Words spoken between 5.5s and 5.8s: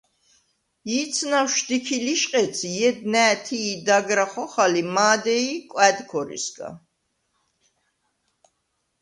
−